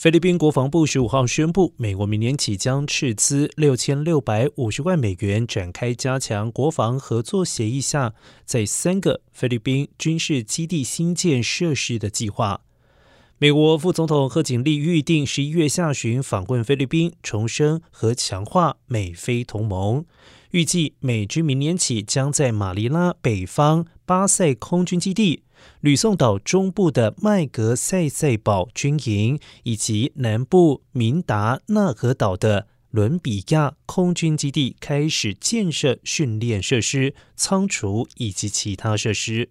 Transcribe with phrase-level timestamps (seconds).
[0.00, 8.14] 菲律宾国防部十五号宣布，美国明年起将斥资六千六百五十万美元，展开加强国防合作协议下，
[8.44, 12.60] 在三个菲律宾军事基地新建设施的计划。
[13.40, 20.04] 美国副总统贺锦丽预定十一月下旬访问菲律宾，重申和强化美菲同盟。
[20.50, 25.44] 预计美军明年起将在马尼拉北方巴塞空军基地。
[25.80, 39.50] 吕宋岛中部的麦格塞塞堡军营，以及南部明达纳河岛的伦比亚空军基地开始建设训练设施、仓储以及其他设施。